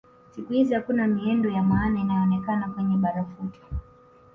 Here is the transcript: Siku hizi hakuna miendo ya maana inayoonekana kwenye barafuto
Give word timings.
Siku 0.35 0.53
hizi 0.53 0.73
hakuna 0.73 1.07
miendo 1.07 1.49
ya 1.49 1.63
maana 1.63 1.99
inayoonekana 1.99 2.69
kwenye 2.69 2.97
barafuto 2.97 3.59